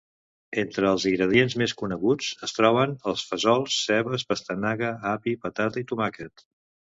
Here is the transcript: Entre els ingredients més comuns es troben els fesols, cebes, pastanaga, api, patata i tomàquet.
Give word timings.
Entre 0.59 0.87
els 0.91 1.03
ingredients 1.09 1.55
més 1.61 1.75
comuns 1.81 2.29
es 2.47 2.55
troben 2.59 2.95
els 3.11 3.27
fesols, 3.33 3.77
cebes, 3.91 4.27
pastanaga, 4.33 4.91
api, 5.13 5.37
patata 5.45 5.85
i 5.85 5.87
tomàquet. 5.93 6.47